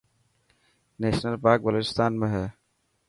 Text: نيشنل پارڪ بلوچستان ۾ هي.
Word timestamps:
نيشنل 1.01 1.35
پارڪ 1.43 1.59
بلوچستان 1.67 2.11
۾ 2.23 2.27
هي. 2.33 2.45